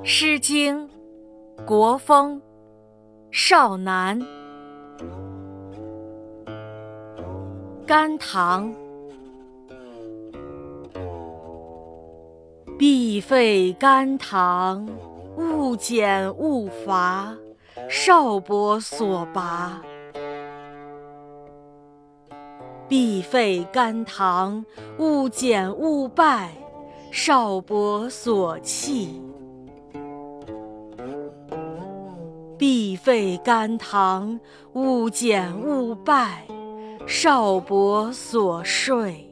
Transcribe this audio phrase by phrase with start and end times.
[0.02, 0.88] 《诗经·
[1.66, 2.38] 国风·
[3.30, 4.18] 少南》
[7.86, 8.74] 甘棠，
[12.78, 14.88] 必废甘棠，
[15.36, 17.36] 勿减勿伐，
[17.90, 19.82] 少伯所拔。
[22.88, 24.64] 必废甘棠，
[24.96, 26.54] 勿减勿败，
[27.12, 29.22] 少伯所弃。
[32.60, 34.38] 必废甘棠，
[34.74, 36.46] 勿减勿败，
[37.06, 39.29] 少伯所睡。